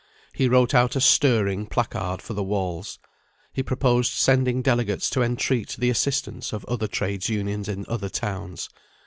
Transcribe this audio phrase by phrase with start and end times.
[0.33, 2.97] He wrote out a stirring placard for the walls.
[3.53, 8.67] He proposed sending delegates to entreat the assistance of other Trades' Unions in other towns.